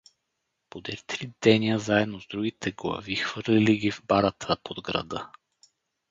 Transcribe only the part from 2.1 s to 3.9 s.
с другите глави хвърлили